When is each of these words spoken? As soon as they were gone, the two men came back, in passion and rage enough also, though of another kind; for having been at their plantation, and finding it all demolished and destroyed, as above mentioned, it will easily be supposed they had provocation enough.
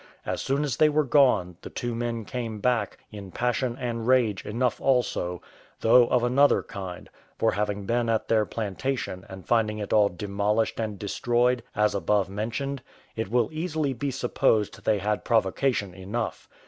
As 0.25 0.41
soon 0.41 0.63
as 0.63 0.77
they 0.77 0.89
were 0.89 1.03
gone, 1.03 1.57
the 1.61 1.69
two 1.69 1.93
men 1.93 2.25
came 2.25 2.59
back, 2.59 2.97
in 3.11 3.29
passion 3.29 3.77
and 3.79 4.07
rage 4.07 4.43
enough 4.47 4.81
also, 4.81 5.43
though 5.81 6.07
of 6.07 6.23
another 6.23 6.63
kind; 6.63 7.07
for 7.37 7.51
having 7.51 7.85
been 7.85 8.09
at 8.09 8.27
their 8.27 8.43
plantation, 8.47 9.23
and 9.29 9.45
finding 9.45 9.77
it 9.77 9.93
all 9.93 10.09
demolished 10.09 10.79
and 10.79 10.97
destroyed, 10.97 11.61
as 11.75 11.93
above 11.93 12.29
mentioned, 12.29 12.81
it 13.15 13.29
will 13.29 13.49
easily 13.51 13.93
be 13.93 14.09
supposed 14.09 14.85
they 14.85 14.97
had 14.97 15.23
provocation 15.23 15.93
enough. 15.93 16.49